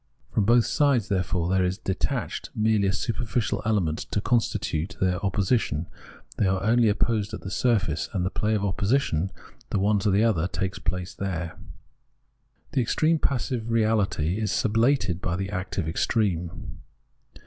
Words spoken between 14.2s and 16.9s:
is sublated by the active extreme.